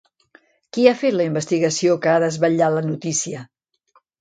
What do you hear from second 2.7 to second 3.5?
la notícia?